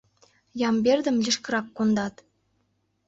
Ямбердым 0.67 1.17
лишкырак 1.25 1.67
кондат. 1.75 2.15